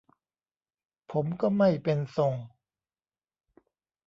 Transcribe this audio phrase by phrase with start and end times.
[1.11, 2.33] ผมก็ไม่เป็นทรง